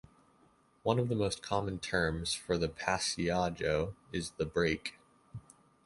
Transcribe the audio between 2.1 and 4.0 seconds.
for the "passaggio"